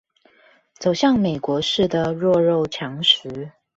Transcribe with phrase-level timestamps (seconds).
[0.79, 3.51] 走向美國式的弱肉強食